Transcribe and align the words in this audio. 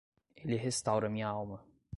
Ele 0.35 0.55
restaura 0.55 1.07
minha 1.11 1.27
alma. 1.27 1.63